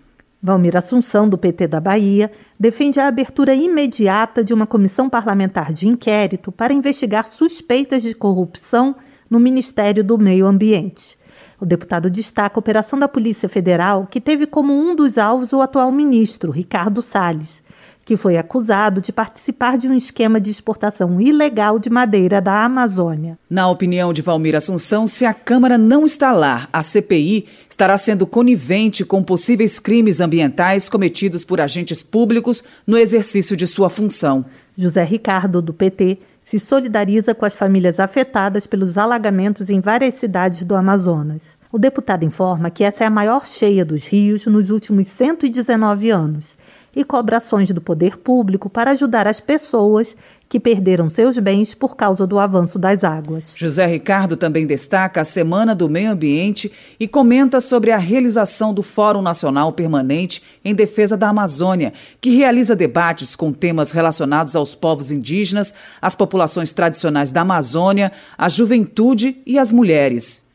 Valmir 0.47 0.77
Assunção, 0.77 1.27
do 1.27 1.37
PT 1.37 1.67
da 1.67 1.81
Bahia, 1.81 2.31
defende 2.57 3.01
a 3.01 3.07
abertura 3.07 3.53
imediata 3.53 4.43
de 4.45 4.53
uma 4.53 4.65
comissão 4.65 5.09
parlamentar 5.09 5.73
de 5.73 5.89
inquérito 5.89 6.53
para 6.53 6.73
investigar 6.73 7.27
suspeitas 7.27 8.01
de 8.01 8.15
corrupção 8.15 8.95
no 9.29 9.41
Ministério 9.41 10.05
do 10.05 10.17
Meio 10.17 10.47
Ambiente. 10.47 11.19
O 11.59 11.65
deputado 11.65 12.09
destaca 12.09 12.57
a 12.57 12.61
operação 12.61 12.97
da 12.97 13.09
Polícia 13.09 13.49
Federal, 13.49 14.07
que 14.09 14.21
teve 14.21 14.47
como 14.47 14.73
um 14.73 14.95
dos 14.95 15.17
alvos 15.17 15.51
o 15.51 15.59
atual 15.59 15.91
ministro, 15.91 16.49
Ricardo 16.49 17.01
Salles, 17.01 17.61
que 18.07 18.15
foi 18.15 18.37
acusado 18.37 19.01
de 19.01 19.11
participar 19.11 19.77
de 19.77 19.85
um 19.85 19.93
esquema 19.93 20.39
de 20.39 20.49
exportação 20.49 21.19
ilegal 21.19 21.77
de 21.77 21.89
madeira 21.89 22.39
da 22.39 22.63
Amazônia. 22.63 23.37
Na 23.49 23.67
opinião 23.69 24.13
de 24.13 24.21
Valmir 24.21 24.55
Assunção, 24.55 25.05
se 25.05 25.25
a 25.25 25.33
Câmara 25.33 25.77
não 25.77 26.05
instalar 26.05 26.69
a 26.71 26.81
CPI, 26.81 27.45
estará 27.69 27.97
sendo 27.97 28.25
conivente 28.25 29.03
com 29.03 29.21
possíveis 29.21 29.77
crimes 29.77 30.21
ambientais 30.21 30.87
cometidos 30.87 31.43
por 31.43 31.59
agentes 31.59 32.01
públicos 32.01 32.63
no 32.87 32.97
exercício 32.97 33.57
de 33.57 33.67
sua 33.67 33.89
função. 33.89 34.45
José 34.77 35.03
Ricardo, 35.03 35.61
do 35.61 35.73
PT, 35.73 36.19
se 36.41 36.61
solidariza 36.61 37.35
com 37.35 37.45
as 37.45 37.57
famílias 37.57 37.99
afetadas 37.99 38.65
pelos 38.65 38.97
alagamentos 38.97 39.69
em 39.69 39.81
várias 39.81 40.15
cidades 40.15 40.63
do 40.63 40.77
Amazonas. 40.77 41.57
O 41.69 41.77
deputado 41.77 42.23
informa 42.23 42.71
que 42.71 42.85
essa 42.85 43.03
é 43.03 43.07
a 43.07 43.09
maior 43.09 43.45
cheia 43.45 43.83
dos 43.83 44.07
rios 44.07 44.45
nos 44.45 44.69
últimos 44.69 45.09
119 45.09 46.09
anos 46.09 46.55
e 46.97 47.03
cobra 47.03 47.37
ações 47.37 47.69
do 47.69 47.79
poder 47.79 48.17
público 48.17 48.71
para 48.71 48.89
ajudar 48.89 49.27
as 49.27 49.39
pessoas 49.39 50.15
que 50.49 50.59
perderam 50.59 51.11
seus 51.11 51.37
bens 51.37 51.75
por 51.75 51.95
causa 51.95 52.25
do 52.25 52.39
avanço 52.39 52.79
das 52.79 53.03
águas. 53.03 53.53
José 53.55 53.85
Ricardo 53.85 54.35
também 54.35 54.65
destaca 54.65 55.21
a 55.21 55.23
Semana 55.23 55.75
do 55.75 55.87
Meio 55.87 56.09
Ambiente 56.09 56.71
e 56.99 57.07
comenta 57.07 57.61
sobre 57.61 57.91
a 57.91 57.97
realização 57.97 58.73
do 58.73 58.81
Fórum 58.81 59.21
Nacional 59.21 59.71
Permanente 59.73 60.41
em 60.65 60.73
Defesa 60.73 61.15
da 61.15 61.29
Amazônia, 61.29 61.93
que 62.19 62.35
realiza 62.35 62.75
debates 62.75 63.35
com 63.35 63.53
temas 63.53 63.91
relacionados 63.91 64.55
aos 64.55 64.73
povos 64.73 65.11
indígenas, 65.11 65.75
às 66.01 66.15
populações 66.15 66.73
tradicionais 66.73 67.31
da 67.31 67.41
Amazônia, 67.41 68.11
à 68.35 68.49
juventude 68.49 69.39
e 69.45 69.59
às 69.59 69.71
mulheres. 69.71 70.47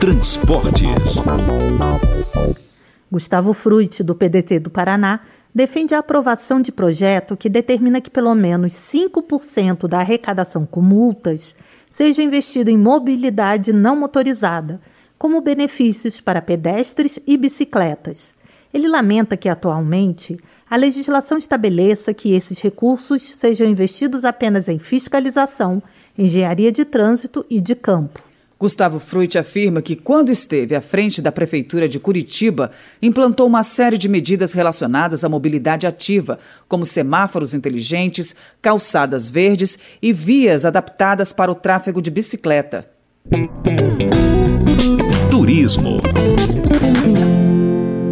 Transportes. 0.00 1.22
Gustavo 3.12 3.52
Fruit, 3.52 4.02
do 4.02 4.14
PDT 4.14 4.58
do 4.58 4.70
Paraná, 4.70 5.20
defende 5.54 5.94
a 5.94 5.98
aprovação 5.98 6.62
de 6.62 6.72
projeto 6.72 7.36
que 7.36 7.50
determina 7.50 8.00
que 8.00 8.08
pelo 8.08 8.34
menos 8.34 8.72
5% 8.72 9.86
da 9.86 9.98
arrecadação 9.98 10.64
com 10.64 10.80
multas 10.80 11.54
seja 11.92 12.22
investido 12.22 12.70
em 12.70 12.78
mobilidade 12.78 13.70
não 13.70 13.94
motorizada, 13.94 14.80
como 15.18 15.42
benefícios 15.42 16.22
para 16.22 16.40
pedestres 16.40 17.18
e 17.26 17.36
bicicletas. 17.36 18.32
Ele 18.72 18.88
lamenta 18.88 19.36
que, 19.36 19.50
atualmente, 19.50 20.40
a 20.70 20.76
legislação 20.76 21.36
estabeleça 21.36 22.14
que 22.14 22.32
esses 22.32 22.62
recursos 22.62 23.22
sejam 23.34 23.66
investidos 23.66 24.24
apenas 24.24 24.70
em 24.70 24.78
fiscalização, 24.78 25.82
engenharia 26.16 26.72
de 26.72 26.86
trânsito 26.86 27.44
e 27.50 27.60
de 27.60 27.74
campo. 27.74 28.31
Gustavo 28.62 29.00
Fruit 29.00 29.36
afirma 29.36 29.82
que, 29.82 29.96
quando 29.96 30.30
esteve 30.30 30.76
à 30.76 30.80
frente 30.80 31.20
da 31.20 31.32
Prefeitura 31.32 31.88
de 31.88 31.98
Curitiba, 31.98 32.70
implantou 33.02 33.44
uma 33.44 33.64
série 33.64 33.98
de 33.98 34.08
medidas 34.08 34.52
relacionadas 34.52 35.24
à 35.24 35.28
mobilidade 35.28 35.84
ativa, 35.84 36.38
como 36.68 36.86
semáforos 36.86 37.54
inteligentes, 37.54 38.36
calçadas 38.62 39.28
verdes 39.28 39.80
e 40.00 40.12
vias 40.12 40.64
adaptadas 40.64 41.32
para 41.32 41.50
o 41.50 41.56
tráfego 41.56 42.00
de 42.00 42.08
bicicleta. 42.08 42.86
Turismo. 45.28 46.00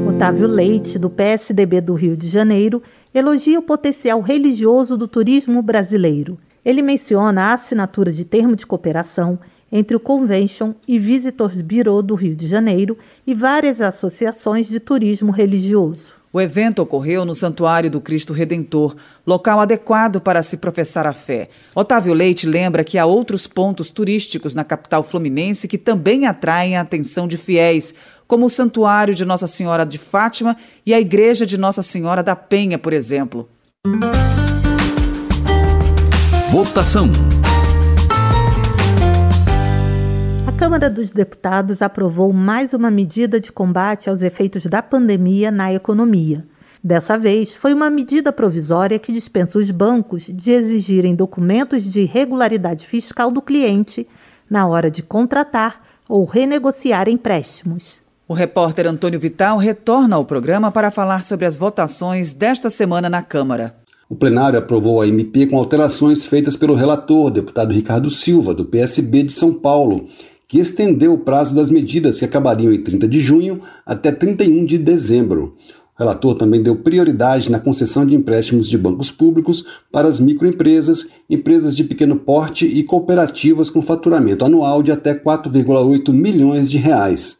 Otávio 0.08 0.48
Leite, 0.48 0.98
do 0.98 1.08
PSDB 1.08 1.80
do 1.80 1.94
Rio 1.94 2.16
de 2.16 2.26
Janeiro, 2.26 2.82
elogia 3.14 3.60
o 3.60 3.62
potencial 3.62 4.20
religioso 4.20 4.96
do 4.96 5.06
turismo 5.06 5.62
brasileiro. 5.62 6.36
Ele 6.64 6.82
menciona 6.82 7.42
a 7.44 7.52
assinatura 7.52 8.10
de 8.10 8.24
termo 8.24 8.56
de 8.56 8.66
cooperação 8.66 9.38
entre 9.72 9.96
o 9.96 10.00
Convention 10.00 10.74
e 10.86 10.98
Visitors 10.98 11.60
Bureau 11.60 12.02
do 12.02 12.14
Rio 12.14 12.34
de 12.34 12.46
Janeiro 12.46 12.98
e 13.26 13.34
várias 13.34 13.80
associações 13.80 14.68
de 14.68 14.80
turismo 14.80 15.30
religioso. 15.30 16.20
O 16.32 16.40
evento 16.40 16.80
ocorreu 16.80 17.24
no 17.24 17.34
Santuário 17.34 17.90
do 17.90 18.00
Cristo 18.00 18.32
Redentor, 18.32 18.94
local 19.26 19.60
adequado 19.60 20.20
para 20.20 20.44
se 20.44 20.58
professar 20.58 21.04
a 21.04 21.12
fé. 21.12 21.48
Otávio 21.74 22.14
Leite 22.14 22.46
lembra 22.46 22.84
que 22.84 22.98
há 22.98 23.04
outros 23.04 23.48
pontos 23.48 23.90
turísticos 23.90 24.54
na 24.54 24.62
capital 24.62 25.02
fluminense 25.02 25.66
que 25.66 25.76
também 25.76 26.26
atraem 26.26 26.76
a 26.76 26.82
atenção 26.82 27.26
de 27.26 27.36
fiéis, 27.36 27.94
como 28.28 28.46
o 28.46 28.50
Santuário 28.50 29.12
de 29.12 29.24
Nossa 29.24 29.48
Senhora 29.48 29.84
de 29.84 29.98
Fátima 29.98 30.56
e 30.86 30.94
a 30.94 31.00
Igreja 31.00 31.44
de 31.44 31.58
Nossa 31.58 31.82
Senhora 31.82 32.22
da 32.22 32.36
Penha, 32.36 32.78
por 32.78 32.92
exemplo. 32.92 33.48
Votação. 36.48 37.10
Câmara 40.60 40.90
dos 40.90 41.08
Deputados 41.08 41.80
aprovou 41.80 42.34
mais 42.34 42.74
uma 42.74 42.90
medida 42.90 43.40
de 43.40 43.50
combate 43.50 44.10
aos 44.10 44.20
efeitos 44.20 44.66
da 44.66 44.82
pandemia 44.82 45.50
na 45.50 45.72
economia. 45.72 46.44
Dessa 46.84 47.16
vez, 47.16 47.54
foi 47.54 47.72
uma 47.72 47.88
medida 47.88 48.30
provisória 48.30 48.98
que 48.98 49.10
dispensa 49.10 49.58
os 49.58 49.70
bancos 49.70 50.24
de 50.30 50.52
exigirem 50.52 51.14
documentos 51.14 51.82
de 51.82 52.04
regularidade 52.04 52.86
fiscal 52.86 53.30
do 53.30 53.40
cliente 53.40 54.06
na 54.50 54.66
hora 54.66 54.90
de 54.90 55.02
contratar 55.02 55.80
ou 56.06 56.26
renegociar 56.26 57.08
empréstimos. 57.08 58.02
O 58.28 58.34
repórter 58.34 58.86
Antônio 58.86 59.18
Vital 59.18 59.56
retorna 59.56 60.16
ao 60.16 60.26
programa 60.26 60.70
para 60.70 60.90
falar 60.90 61.24
sobre 61.24 61.46
as 61.46 61.56
votações 61.56 62.34
desta 62.34 62.68
semana 62.68 63.08
na 63.08 63.22
Câmara. 63.22 63.74
O 64.10 64.14
plenário 64.14 64.58
aprovou 64.58 65.00
a 65.00 65.06
MP 65.06 65.46
com 65.46 65.56
alterações 65.56 66.24
feitas 66.24 66.54
pelo 66.54 66.74
relator, 66.74 67.30
deputado 67.30 67.72
Ricardo 67.72 68.10
Silva, 68.10 68.52
do 68.52 68.64
PSB 68.64 69.22
de 69.22 69.32
São 69.32 69.54
Paulo, 69.54 70.08
que 70.50 70.58
estendeu 70.58 71.14
o 71.14 71.18
prazo 71.18 71.54
das 71.54 71.70
medidas 71.70 72.18
que 72.18 72.24
acabariam 72.24 72.72
em 72.72 72.82
30 72.82 73.06
de 73.06 73.20
junho 73.20 73.62
até 73.86 74.10
31 74.10 74.64
de 74.64 74.78
dezembro. 74.78 75.54
O 75.96 76.00
relator 76.00 76.34
também 76.34 76.60
deu 76.60 76.74
prioridade 76.74 77.48
na 77.48 77.60
concessão 77.60 78.04
de 78.04 78.16
empréstimos 78.16 78.68
de 78.68 78.76
bancos 78.76 79.12
públicos 79.12 79.64
para 79.92 80.08
as 80.08 80.18
microempresas, 80.18 81.10
empresas 81.30 81.76
de 81.76 81.84
pequeno 81.84 82.16
porte 82.16 82.66
e 82.66 82.82
cooperativas 82.82 83.70
com 83.70 83.80
faturamento 83.80 84.44
anual 84.44 84.82
de 84.82 84.90
até 84.90 85.14
4,8 85.14 86.12
milhões 86.12 86.68
de 86.68 86.78
reais. 86.78 87.38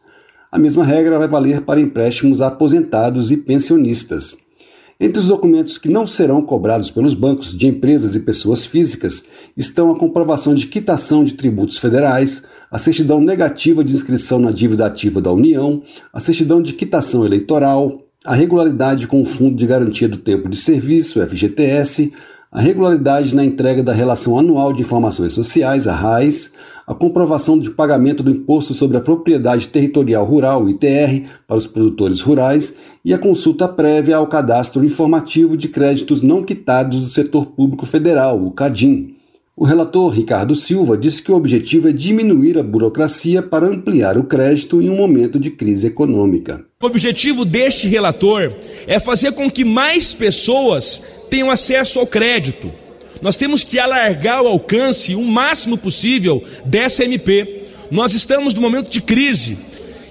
A 0.49 0.57
mesma 0.57 0.85
regra 0.85 1.19
vai 1.19 1.27
valer 1.27 1.63
para 1.63 1.81
empréstimos 1.81 2.39
a 2.39 2.47
aposentados 2.47 3.29
e 3.29 3.35
pensionistas. 3.35 4.37
Entre 5.03 5.19
os 5.19 5.27
documentos 5.27 5.79
que 5.79 5.89
não 5.89 6.05
serão 6.05 6.43
cobrados 6.43 6.91
pelos 6.91 7.15
bancos 7.15 7.57
de 7.57 7.67
empresas 7.67 8.15
e 8.15 8.19
pessoas 8.19 8.63
físicas 8.63 9.25
estão 9.57 9.91
a 9.91 9.97
comprovação 9.97 10.53
de 10.53 10.67
quitação 10.67 11.23
de 11.23 11.33
tributos 11.33 11.79
federais, 11.79 12.43
a 12.71 12.77
certidão 12.77 13.19
negativa 13.19 13.83
de 13.83 13.93
inscrição 13.93 14.39
na 14.39 14.49
dívida 14.49 14.85
ativa 14.85 15.19
da 15.19 15.31
União, 15.31 15.83
a 16.13 16.21
certidão 16.21 16.61
de 16.61 16.71
quitação 16.71 17.25
eleitoral, 17.25 18.01
a 18.25 18.33
regularidade 18.33 19.07
com 19.07 19.21
o 19.21 19.25
Fundo 19.25 19.57
de 19.57 19.67
Garantia 19.67 20.07
do 20.07 20.17
Tempo 20.17 20.47
de 20.47 20.55
Serviço, 20.55 21.19
FGTS, 21.19 22.13
a 22.49 22.61
regularidade 22.61 23.35
na 23.35 23.43
entrega 23.43 23.83
da 23.83 23.91
Relação 23.91 24.39
Anual 24.39 24.71
de 24.71 24.81
Informações 24.81 25.33
Sociais, 25.33 25.85
a 25.85 25.93
RAIS, 25.93 26.53
a 26.87 26.95
comprovação 26.95 27.59
de 27.59 27.69
pagamento 27.69 28.23
do 28.23 28.31
Imposto 28.31 28.73
sobre 28.73 28.97
a 28.97 29.01
Propriedade 29.01 29.67
Territorial 29.67 30.25
Rural, 30.25 30.69
ITR, 30.69 31.27
para 31.47 31.57
os 31.57 31.67
produtores 31.67 32.21
rurais 32.21 32.75
e 33.03 33.13
a 33.13 33.17
consulta 33.17 33.67
prévia 33.67 34.17
ao 34.17 34.27
Cadastro 34.27 34.83
Informativo 34.85 35.57
de 35.57 35.67
Créditos 35.67 36.21
Não 36.21 36.43
Quitados 36.43 36.99
do 37.01 37.07
Setor 37.07 37.47
Público 37.47 37.85
Federal, 37.85 38.43
o 38.43 38.51
CADIM. 38.51 39.20
O 39.61 39.63
relator 39.63 40.11
Ricardo 40.11 40.55
Silva 40.55 40.97
disse 40.97 41.21
que 41.21 41.31
o 41.31 41.35
objetivo 41.35 41.87
é 41.87 41.91
diminuir 41.91 42.57
a 42.57 42.63
burocracia 42.63 43.43
para 43.43 43.67
ampliar 43.67 44.17
o 44.17 44.23
crédito 44.23 44.81
em 44.81 44.89
um 44.89 44.95
momento 44.95 45.39
de 45.39 45.51
crise 45.51 45.85
econômica. 45.85 46.65
O 46.81 46.87
objetivo 46.87 47.45
deste 47.45 47.87
relator 47.87 48.55
é 48.87 48.99
fazer 48.99 49.33
com 49.33 49.51
que 49.51 49.63
mais 49.63 50.15
pessoas 50.15 51.03
tenham 51.29 51.51
acesso 51.51 51.99
ao 51.99 52.07
crédito. 52.07 52.71
Nós 53.21 53.37
temos 53.37 53.63
que 53.63 53.77
alargar 53.77 54.41
o 54.41 54.47
alcance 54.47 55.13
o 55.13 55.21
máximo 55.21 55.77
possível 55.77 56.43
dessa 56.65 57.03
MP. 57.03 57.65
Nós 57.91 58.15
estamos 58.15 58.55
no 58.55 58.61
momento 58.61 58.89
de 58.89 58.99
crise 58.99 59.59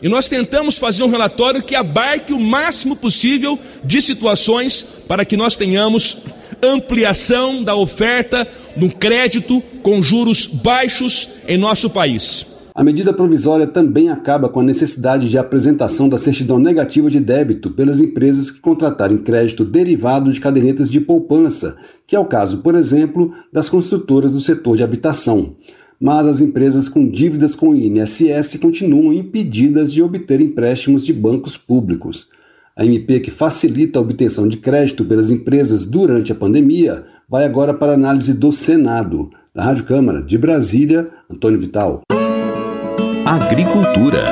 e 0.00 0.08
nós 0.08 0.28
tentamos 0.28 0.78
fazer 0.78 1.02
um 1.02 1.10
relatório 1.10 1.60
que 1.60 1.74
abarque 1.74 2.32
o 2.32 2.38
máximo 2.38 2.94
possível 2.94 3.58
de 3.82 4.00
situações 4.00 4.86
para 5.08 5.24
que 5.24 5.36
nós 5.36 5.56
tenhamos 5.56 6.18
ampliação 6.62 7.62
da 7.62 7.74
oferta 7.74 8.46
no 8.76 8.90
crédito 8.90 9.62
com 9.82 10.02
juros 10.02 10.46
baixos 10.46 11.30
em 11.46 11.56
nosso 11.56 11.88
país. 11.88 12.46
A 12.74 12.84
medida 12.84 13.12
provisória 13.12 13.66
também 13.66 14.08
acaba 14.08 14.48
com 14.48 14.60
a 14.60 14.62
necessidade 14.64 15.28
de 15.28 15.36
apresentação 15.36 16.08
da 16.08 16.16
certidão 16.16 16.58
negativa 16.58 17.10
de 17.10 17.18
débito 17.18 17.70
pelas 17.70 18.00
empresas 18.00 18.50
que 18.50 18.60
contratarem 18.60 19.18
crédito 19.18 19.64
derivado 19.64 20.32
de 20.32 20.40
cadernetas 20.40 20.90
de 20.90 21.00
poupança, 21.00 21.76
que 22.06 22.14
é 22.14 22.18
o 22.18 22.24
caso, 22.24 22.58
por 22.58 22.74
exemplo, 22.74 23.34
das 23.52 23.68
construtoras 23.68 24.32
do 24.32 24.40
setor 24.40 24.76
de 24.76 24.82
habitação. 24.82 25.56
Mas 26.00 26.26
as 26.26 26.40
empresas 26.40 26.88
com 26.88 27.06
dívidas 27.06 27.54
com 27.54 27.68
o 27.68 27.76
INSS 27.76 28.56
continuam 28.60 29.12
impedidas 29.12 29.92
de 29.92 30.02
obter 30.02 30.40
empréstimos 30.40 31.04
de 31.04 31.12
bancos 31.12 31.58
públicos. 31.58 32.28
A 32.80 32.84
MP 32.86 33.20
que 33.20 33.30
facilita 33.30 33.98
a 33.98 34.02
obtenção 34.02 34.48
de 34.48 34.56
crédito 34.56 35.04
pelas 35.04 35.30
empresas 35.30 35.84
durante 35.84 36.32
a 36.32 36.34
pandemia 36.34 37.04
vai 37.28 37.44
agora 37.44 37.74
para 37.74 37.92
análise 37.92 38.32
do 38.32 38.50
Senado. 38.50 39.30
Da 39.54 39.64
Rádio 39.64 39.84
Câmara 39.84 40.22
de 40.22 40.38
Brasília, 40.38 41.10
Antônio 41.30 41.60
Vital. 41.60 42.00
Agricultura. 43.26 44.24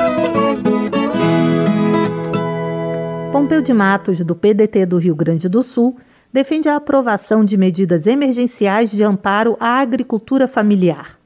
Pompeu 3.31 3.61
de 3.61 3.71
Matos, 3.71 4.23
do 4.23 4.35
PDT 4.35 4.83
do 4.87 4.97
Rio 4.97 5.13
Grande 5.13 5.47
do 5.47 5.61
Sul, 5.61 5.97
defende 6.33 6.67
a 6.67 6.77
aprovação 6.77 7.45
de 7.45 7.55
medidas 7.55 8.07
emergenciais 8.07 8.89
de 8.89 9.03
amparo 9.03 9.57
à 9.59 9.79
agricultura 9.79 10.47
familiar. 10.47 11.19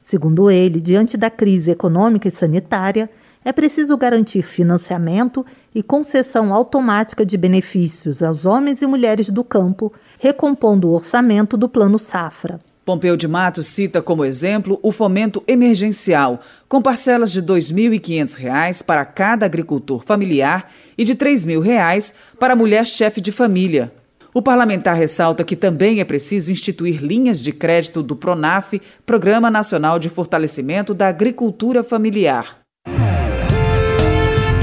Segundo 0.00 0.50
ele, 0.50 0.80
diante 0.80 1.18
da 1.18 1.28
crise 1.28 1.72
econômica 1.72 2.26
e 2.26 2.30
sanitária, 2.30 3.10
é 3.44 3.52
preciso 3.52 3.96
garantir 3.98 4.42
financiamento 4.42 5.44
e 5.74 5.82
concessão 5.82 6.52
automática 6.52 7.24
de 7.24 7.36
benefícios 7.36 8.22
aos 8.22 8.44
homens 8.44 8.82
e 8.82 8.86
mulheres 8.86 9.28
do 9.30 9.44
campo, 9.44 9.92
recompondo 10.18 10.88
o 10.88 10.92
orçamento 10.92 11.56
do 11.56 11.68
Plano 11.68 11.98
Safra. 11.98 12.60
Pompeu 12.84 13.16
de 13.16 13.28
Matos 13.28 13.66
cita 13.68 14.02
como 14.02 14.24
exemplo 14.24 14.78
o 14.82 14.90
fomento 14.90 15.44
emergencial, 15.46 16.40
com 16.68 16.82
parcelas 16.82 17.30
de 17.30 17.40
R$ 17.40 17.46
2.500 17.46 18.82
para 18.84 19.04
cada 19.04 19.46
agricultor 19.46 20.02
familiar 20.04 20.72
e 20.98 21.04
de 21.04 21.12
R$ 21.12 21.18
3.000 21.18 22.14
para 22.38 22.54
a 22.54 22.56
mulher 22.56 22.86
chefe 22.86 23.20
de 23.20 23.30
família. 23.30 23.92
O 24.32 24.40
parlamentar 24.40 24.96
ressalta 24.96 25.44
que 25.44 25.56
também 25.56 26.00
é 26.00 26.04
preciso 26.04 26.52
instituir 26.52 27.02
linhas 27.02 27.40
de 27.40 27.52
crédito 27.52 28.02
do 28.02 28.14
PRONAF, 28.16 28.80
Programa 29.04 29.50
Nacional 29.50 29.98
de 29.98 30.08
Fortalecimento 30.08 30.94
da 30.94 31.08
Agricultura 31.08 31.82
Familiar. 31.82 32.60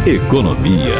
Economia. 0.08 0.96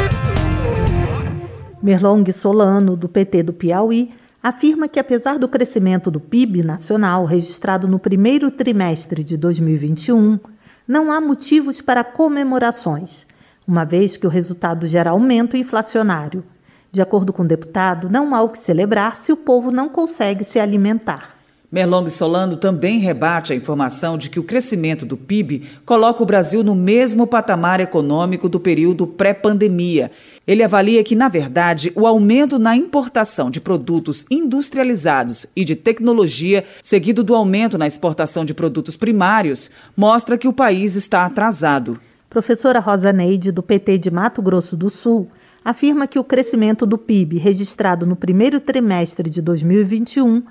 Merlong 1.82 2.30
Solano, 2.34 2.98
do 2.98 3.08
PT 3.08 3.42
do 3.42 3.54
Piauí, 3.54 4.14
afirma 4.44 4.90
que, 4.90 5.00
apesar 5.00 5.40
do 5.40 5.48
crescimento 5.48 6.12
do 6.12 6.20
PIB 6.20 6.62
nacional 6.62 7.24
registrado 7.24 7.88
no 7.88 8.00
primeiro 8.00 8.52
trimestre 8.52 9.24
de 9.24 9.38
2021, 9.38 10.38
não 10.86 11.10
há 11.10 11.22
motivos 11.22 11.80
para 11.80 12.04
comemorações, 12.04 13.26
uma 13.66 13.86
vez 13.86 14.18
que 14.18 14.28
o 14.28 14.30
resultado 14.30 14.86
gera 14.86 15.12
aumento 15.12 15.56
inflacionário. 15.56 16.44
De 16.92 17.02
acordo 17.02 17.32
com 17.32 17.44
o 17.44 17.48
deputado, 17.48 18.10
não 18.10 18.36
há 18.36 18.42
o 18.42 18.50
que 18.50 18.60
celebrar 18.60 19.16
se 19.16 19.32
o 19.32 19.38
povo 19.38 19.72
não 19.72 19.88
consegue 19.88 20.44
se 20.44 20.60
alimentar. 20.60 21.37
Merlong 21.70 22.10
Solano 22.10 22.56
também 22.56 22.98
rebate 23.00 23.52
a 23.52 23.56
informação 23.56 24.18
de 24.18 24.30
que 24.30 24.40
o 24.40 24.44
crescimento 24.44 25.06
do 25.06 25.18
PIB 25.18 25.68
coloca 25.86 26.24
o 26.24 26.26
Brasil 26.26 26.64
no 26.64 26.74
mesmo 26.74 27.28
patamar 27.28 27.82
econômico 27.82 28.48
do 28.48 28.58
período 28.58 29.06
pré-pandemia. 29.06 30.10
Ele 30.48 30.64
avalia 30.64 31.04
que, 31.04 31.14
na 31.14 31.28
verdade, 31.28 31.92
o 31.94 32.08
aumento 32.08 32.58
na 32.58 32.74
importação 32.74 33.52
de 33.52 33.60
produtos 33.60 34.26
industrializados 34.32 35.46
e 35.54 35.66
de 35.66 35.76
tecnologia, 35.76 36.64
seguido 36.82 37.22
do 37.22 37.36
aumento 37.36 37.78
na 37.78 37.86
exportação 37.86 38.46
de 38.46 38.54
produtos 38.54 38.96
primários, 38.96 39.70
mostra 39.96 40.38
que 40.38 40.48
o 40.48 40.54
país 40.54 40.96
está 40.96 41.26
atrasado. 41.26 42.00
Professora 42.30 42.80
Rosa 42.80 43.12
Neide, 43.12 43.52
do 43.52 43.62
PT 43.62 43.98
de 43.98 44.10
Mato 44.10 44.42
Grosso 44.42 44.78
do 44.78 44.90
Sul, 44.90 45.30
afirma 45.66 46.08
que 46.08 46.18
o 46.18 46.24
crescimento 46.24 46.86
do 46.86 46.98
PIB 46.98 47.38
registrado 47.38 48.06
no 48.06 48.16
primeiro 48.16 48.62
trimestre 48.62 49.30
de 49.30 49.42
2021 49.42 50.44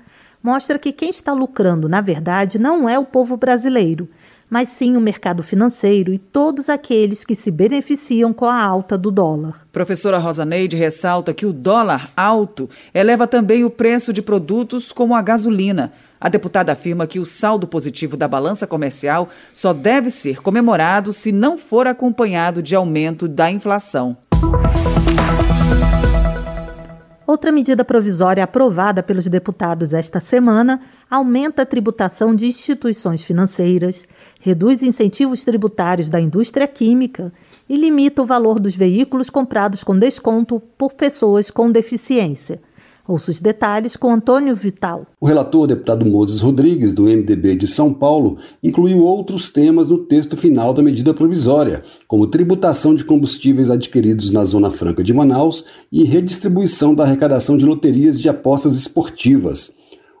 mostra 0.47 0.79
que 0.79 0.93
quem 0.93 1.09
está 1.09 1.33
lucrando, 1.33 1.89
na 1.89 1.99
verdade, 1.99 2.57
não 2.57 2.87
é 2.87 2.97
o 2.97 3.03
povo 3.03 3.35
brasileiro, 3.35 4.07
mas 4.49 4.69
sim 4.69 4.95
o 4.95 5.01
mercado 5.01 5.43
financeiro 5.43 6.13
e 6.13 6.17
todos 6.17 6.69
aqueles 6.69 7.25
que 7.25 7.35
se 7.35 7.51
beneficiam 7.51 8.31
com 8.31 8.45
a 8.45 8.63
alta 8.63 8.97
do 8.97 9.11
dólar. 9.11 9.67
Professora 9.73 10.17
Rosaneide 10.17 10.77
ressalta 10.77 11.33
que 11.33 11.45
o 11.45 11.51
dólar 11.51 12.09
alto 12.15 12.69
eleva 12.93 13.27
também 13.27 13.65
o 13.65 13.69
preço 13.69 14.13
de 14.13 14.21
produtos 14.21 14.93
como 14.93 15.13
a 15.13 15.21
gasolina. 15.21 15.91
A 16.17 16.29
deputada 16.29 16.71
afirma 16.71 17.05
que 17.05 17.19
o 17.19 17.25
saldo 17.25 17.67
positivo 17.67 18.15
da 18.15 18.25
balança 18.25 18.65
comercial 18.65 19.27
só 19.51 19.73
deve 19.73 20.09
ser 20.09 20.41
comemorado 20.41 21.11
se 21.11 21.33
não 21.33 21.57
for 21.57 21.87
acompanhado 21.87 22.63
de 22.63 22.73
aumento 22.73 23.27
da 23.27 23.51
inflação. 23.51 24.15
Outra 27.27 27.51
medida 27.51 27.83
provisória 27.83 28.41
aprovada 28.41 29.03
pelos 29.03 29.27
deputados 29.27 29.91
esta 29.91 30.21
semana 30.21 30.79
aumenta 31.11 31.63
a 31.63 31.65
tributação 31.65 32.33
de 32.33 32.47
instituições 32.47 33.21
financeiras, 33.21 34.05
reduz 34.39 34.81
incentivos 34.81 35.43
tributários 35.43 36.07
da 36.07 36.21
indústria 36.21 36.65
química 36.65 37.33
e 37.67 37.75
limita 37.75 38.21
o 38.21 38.25
valor 38.25 38.61
dos 38.61 38.77
veículos 38.77 39.29
comprados 39.29 39.83
com 39.83 39.99
desconto 39.99 40.61
por 40.77 40.93
pessoas 40.93 41.51
com 41.51 41.69
deficiência. 41.69 42.61
Ouça 43.07 43.31
os 43.31 43.39
detalhes 43.39 43.95
com 43.95 44.11
Antônio 44.11 44.53
Vital. 44.53 45.07
O 45.21 45.25
relator, 45.25 45.65
deputado 45.65 46.05
Moses 46.05 46.41
Rodrigues, 46.41 46.93
do 46.93 47.03
MDB 47.03 47.55
de 47.55 47.65
São 47.65 47.93
Paulo, 47.93 48.37
incluiu 48.61 49.01
outros 49.01 49.49
temas 49.49 49.89
no 49.89 49.99
texto 49.99 50.35
final 50.35 50.73
da 50.73 50.83
medida 50.83 51.13
provisória, 51.13 51.83
como 52.05 52.27
tributação 52.27 52.93
de 52.93 53.05
combustíveis 53.05 53.71
adquiridos 53.71 54.29
na 54.29 54.43
Zona 54.43 54.69
Franca 54.69 55.01
de 55.01 55.13
Manaus 55.13 55.65
e 55.89 56.03
redistribuição 56.03 56.93
da 56.93 57.03
arrecadação 57.03 57.55
de 57.55 57.65
loterias 57.65 58.19
de 58.19 58.27
apostas 58.27 58.75
esportivas. 58.75 59.77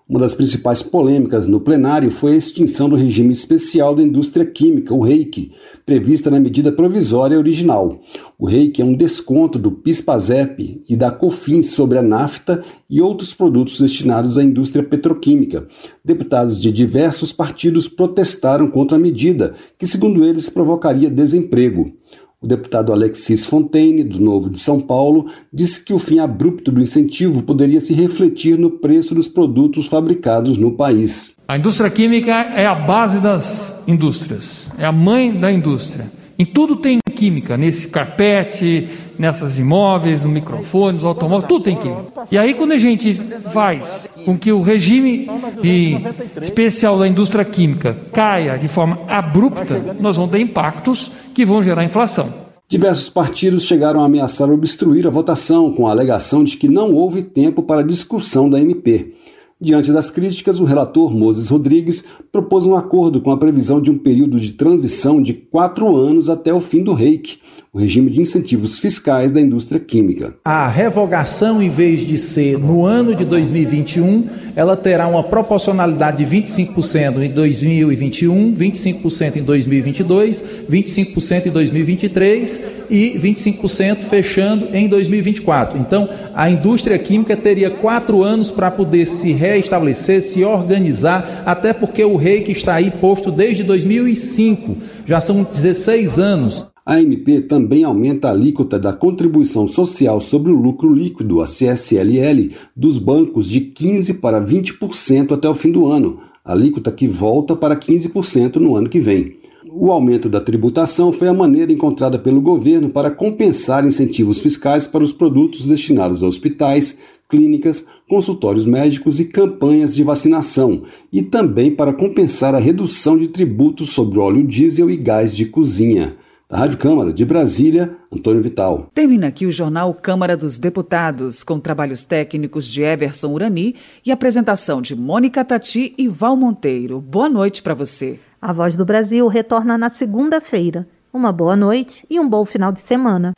Uma 0.09 0.21
das 0.21 0.33
principais 0.33 0.81
polêmicas 0.81 1.47
no 1.47 1.59
plenário 1.59 2.09
foi 2.09 2.31
a 2.31 2.37
extinção 2.37 2.87
do 2.87 2.95
regime 2.95 3.33
especial 3.33 3.93
da 3.93 4.01
indústria 4.01 4.45
química, 4.45 4.93
o 4.93 5.01
REIC, 5.01 5.51
prevista 5.85 6.31
na 6.31 6.39
medida 6.39 6.71
provisória 6.71 7.37
original. 7.37 7.99
O 8.39 8.45
REIC 8.47 8.81
é 8.81 8.85
um 8.85 8.93
desconto 8.93 9.59
do 9.59 9.69
PIS/PASEP 9.69 10.81
e 10.87 10.95
da 10.95 11.11
COFINS 11.11 11.71
sobre 11.71 11.97
a 11.97 12.01
nafta 12.01 12.63
e 12.89 13.01
outros 13.01 13.33
produtos 13.33 13.81
destinados 13.81 14.37
à 14.37 14.43
indústria 14.43 14.81
petroquímica. 14.81 15.67
Deputados 16.05 16.61
de 16.61 16.71
diversos 16.71 17.33
partidos 17.33 17.89
protestaram 17.89 18.71
contra 18.71 18.95
a 18.95 19.01
medida, 19.01 19.55
que, 19.77 19.85
segundo 19.85 20.23
eles, 20.23 20.49
provocaria 20.49 21.09
desemprego. 21.09 21.91
O 22.39 22.45
deputado 22.45 22.93
Alexis 22.93 23.47
Fontaine, 23.47 24.03
do 24.03 24.19
Novo 24.19 24.47
de 24.51 24.59
São 24.59 24.79
Paulo, 24.79 25.25
disse 25.51 25.83
que 25.83 25.91
o 25.91 25.97
fim 25.97 26.19
abrupto 26.19 26.71
do 26.71 26.79
incentivo 26.79 27.41
poderia 27.41 27.81
se 27.81 27.95
refletir 27.95 28.59
no 28.59 28.69
preço 28.69 29.15
dos 29.15 29.27
produtos 29.27 29.87
fabricados 29.87 30.55
no 30.55 30.73
país. 30.73 31.35
A 31.47 31.57
indústria 31.57 31.89
química 31.89 32.31
é 32.31 32.67
a 32.67 32.75
base 32.75 33.19
das 33.19 33.75
indústrias, 33.87 34.69
é 34.77 34.85
a 34.85 34.91
mãe 34.91 35.33
da 35.33 35.51
indústria. 35.51 36.11
Em 36.37 36.45
tudo 36.45 36.75
tem 36.75 36.99
química, 37.15 37.57
nesse 37.57 37.87
carpete, 37.87 38.87
nessas 39.17 39.57
imóveis, 39.57 40.23
no 40.23 40.29
microfone, 40.29 40.93
nos 40.93 41.05
automóveis, 41.05 41.47
tudo 41.47 41.63
tem 41.63 41.75
química. 41.75 42.03
E 42.31 42.37
aí 42.37 42.53
quando 42.53 42.71
a 42.71 42.77
gente 42.77 43.13
faz 43.53 44.07
com 44.25 44.37
que 44.37 44.51
o 44.51 44.61
regime 44.61 45.27
de 45.61 45.97
especial 46.41 46.99
da 46.99 47.07
indústria 47.07 47.45
química 47.45 47.97
caia 48.11 48.57
de 48.57 48.67
forma 48.67 48.99
abrupta, 49.07 49.95
nós 49.99 50.15
vamos 50.15 50.31
ter 50.31 50.39
impactos 50.39 51.11
que 51.33 51.45
vão 51.45 51.63
gerar 51.63 51.83
inflação. 51.83 52.47
Diversos 52.69 53.09
partidos 53.09 53.63
chegaram 53.63 54.01
a 54.01 54.05
ameaçar 54.05 54.51
obstruir 54.51 55.07
a 55.07 55.09
votação 55.09 55.71
com 55.71 55.87
a 55.87 55.91
alegação 55.91 56.43
de 56.43 56.57
que 56.57 56.67
não 56.67 56.91
houve 56.91 57.23
tempo 57.23 57.63
para 57.63 57.81
discussão 57.81 58.49
da 58.49 58.59
MP. 58.59 59.13
Diante 59.59 59.91
das 59.91 60.11
críticas, 60.11 60.59
o 60.59 60.65
relator 60.65 61.11
Moses 61.11 61.49
Rodrigues 61.49 62.03
propôs 62.31 62.65
um 62.65 62.75
acordo 62.75 63.21
com 63.21 63.31
a 63.31 63.37
previsão 63.37 63.81
de 63.81 63.89
um 63.89 63.97
período 63.97 64.39
de 64.39 64.51
transição 64.51 65.19
de 65.19 65.33
quatro 65.33 65.95
anos 65.95 66.29
até 66.29 66.53
o 66.53 66.61
fim 66.61 66.83
do 66.83 66.93
REIC, 66.93 67.39
o 67.73 67.79
regime 67.79 68.09
de 68.09 68.21
incentivos 68.21 68.79
fiscais 68.79 69.31
da 69.31 69.41
indústria 69.41 69.79
química. 69.79 70.35
A 70.43 70.67
revogação, 70.67 71.61
em 71.61 71.69
vez 71.69 72.01
de 72.01 72.17
ser 72.17 72.57
no 72.57 72.85
ano 72.85 73.15
de 73.15 73.25
2021, 73.25 74.27
ela 74.55 74.75
terá 74.75 75.07
uma 75.07 75.23
proporcionalidade 75.23 76.25
de 76.25 76.35
25% 76.35 77.21
em 77.21 77.29
2021, 77.29 78.55
25% 78.55 79.35
em 79.35 79.43
2022, 79.43 80.43
25% 80.69 81.45
em 81.45 81.51
2023 81.51 82.61
e 82.89 83.19
25% 83.21 83.99
fechando 83.99 84.69
em 84.73 84.87
2024. 84.87 85.77
Então, 85.77 86.09
a 86.33 86.49
indústria 86.49 86.97
química 86.97 87.37
teria 87.37 87.69
quatro 87.69 88.23
anos 88.23 88.49
para 88.49 88.71
poder 88.71 89.05
se 89.05 89.31
reestabelecer, 89.33 90.21
se 90.21 90.43
organizar, 90.43 91.43
até 91.45 91.73
porque 91.73 92.03
o 92.03 92.15
rei 92.15 92.41
que 92.41 92.51
está 92.51 92.75
aí 92.75 92.89
posto 92.89 93.31
desde 93.31 93.63
2005, 93.63 94.77
já 95.05 95.21
são 95.21 95.43
16 95.43 96.17
anos. 96.17 96.65
A 96.87 97.01
MP 97.01 97.41
também 97.41 97.83
aumenta 97.83 98.29
a 98.29 98.31
alíquota 98.31 98.79
da 98.79 98.93
contribuição 98.93 99.67
social 99.67 100.21
sobre 100.21 100.53
o 100.53 100.55
lucro 100.55 100.89
líquido, 100.89 101.41
a 101.41 101.45
CSLL, 101.45 102.49
dos 102.73 102.97
bancos 102.97 103.49
de 103.49 103.59
15% 103.59 104.21
para 104.21 104.41
20% 104.41 105.33
até 105.33 105.49
o 105.49 105.53
fim 105.53 105.69
do 105.69 105.85
ano, 105.85 106.19
alíquota 106.45 106.89
que 106.89 107.05
volta 107.05 107.57
para 107.57 107.75
15% 107.75 108.55
no 108.55 108.73
ano 108.73 108.87
que 108.87 109.01
vem. 109.01 109.35
O 109.69 109.91
aumento 109.91 110.29
da 110.29 110.39
tributação 110.39 111.11
foi 111.11 111.27
a 111.27 111.33
maneira 111.33 111.73
encontrada 111.73 112.17
pelo 112.17 112.39
governo 112.39 112.89
para 112.89 113.11
compensar 113.11 113.85
incentivos 113.85 114.39
fiscais 114.39 114.87
para 114.87 115.03
os 115.03 115.11
produtos 115.11 115.65
destinados 115.65 116.23
a 116.23 116.25
hospitais, 116.25 116.99
clínicas, 117.27 117.85
consultórios 118.07 118.65
médicos 118.65 119.19
e 119.19 119.25
campanhas 119.25 119.93
de 119.93 120.05
vacinação, 120.05 120.83
e 121.11 121.21
também 121.21 121.69
para 121.69 121.91
compensar 121.91 122.55
a 122.55 122.59
redução 122.59 123.17
de 123.17 123.27
tributos 123.27 123.89
sobre 123.89 124.19
óleo 124.19 124.47
diesel 124.47 124.89
e 124.89 124.95
gás 124.95 125.35
de 125.35 125.47
cozinha. 125.47 126.15
Da 126.49 126.59
Rádio 126.59 126.77
Câmara 126.77 127.11
de 127.11 127.25
Brasília, 127.25 127.97
Antônio 128.09 128.41
Vital. 128.41 128.89
Termina 128.93 129.27
aqui 129.27 129.45
o 129.45 129.51
jornal 129.51 129.93
Câmara 129.93 130.37
dos 130.37 130.57
Deputados, 130.57 131.43
com 131.43 131.59
trabalhos 131.59 132.03
técnicos 132.03 132.65
de 132.65 132.81
Everson 132.83 133.33
Urani 133.33 133.75
e 134.05 134.13
apresentação 134.13 134.81
de 134.81 134.95
Mônica 134.95 135.43
Tati 135.43 135.93
e 135.97 136.07
Val 136.07 136.37
Monteiro. 136.37 137.01
Boa 137.01 137.27
noite 137.27 137.61
para 137.61 137.73
você. 137.73 138.17
A 138.41 138.53
Voz 138.53 138.77
do 138.77 138.85
Brasil 138.85 139.27
retorna 139.27 139.77
na 139.77 139.89
segunda-feira. 139.89 140.87
Uma 141.11 141.33
boa 141.33 141.55
noite 141.57 142.05
e 142.09 142.17
um 142.17 142.29
bom 142.29 142.45
final 142.45 142.71
de 142.71 142.79
semana. 142.79 143.33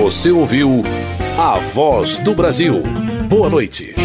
Você 0.00 0.30
ouviu 0.30 0.84
A 1.36 1.58
Voz 1.58 2.18
do 2.18 2.36
Brasil. 2.36 2.80
Boa 3.28 3.50
noite. 3.50 3.96